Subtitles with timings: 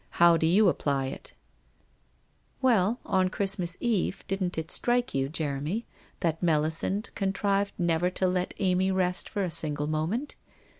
[0.17, 1.33] How do you apply it?'
[2.21, 5.85] * Well, on Christmas Eve, didn't it strike you, Jeremy,
[6.21, 10.33] that Melisande contrived never to let Amy rest for a single moment?